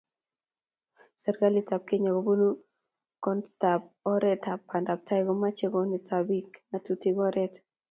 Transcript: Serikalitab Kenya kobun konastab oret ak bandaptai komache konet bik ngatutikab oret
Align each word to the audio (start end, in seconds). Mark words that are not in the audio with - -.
Serikalitab 1.23 1.81
Kenya 1.89 2.11
kobun 2.15 2.41
konastab 3.23 3.81
oret 4.13 4.43
ak 4.53 4.59
bandaptai 4.69 5.21
komache 5.27 5.67
konet 5.73 6.07
bik 6.27 6.47
ngatutikab 6.69 7.17
oret 7.27 7.53